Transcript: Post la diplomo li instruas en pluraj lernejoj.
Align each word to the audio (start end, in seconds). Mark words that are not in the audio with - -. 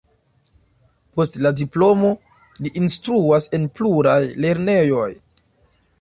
Post 1.17 1.37
la 1.47 1.51
diplomo 1.59 2.09
li 2.65 2.73
instruas 2.81 3.49
en 3.59 3.69
pluraj 3.77 4.19
lernejoj. 4.47 5.09